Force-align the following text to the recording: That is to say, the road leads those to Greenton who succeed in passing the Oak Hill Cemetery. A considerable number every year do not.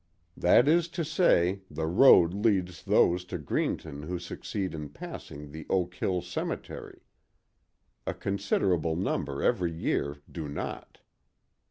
That 0.35 0.67
is 0.67 0.87
to 0.97 1.05
say, 1.05 1.61
the 1.69 1.85
road 1.85 2.33
leads 2.33 2.81
those 2.81 3.23
to 3.25 3.37
Greenton 3.37 4.01
who 4.01 4.17
succeed 4.17 4.73
in 4.73 4.89
passing 4.89 5.51
the 5.51 5.67
Oak 5.69 5.93
Hill 5.93 6.23
Cemetery. 6.23 7.01
A 8.07 8.15
considerable 8.15 8.95
number 8.95 9.43
every 9.43 9.71
year 9.71 10.17
do 10.31 10.49
not. 10.49 11.01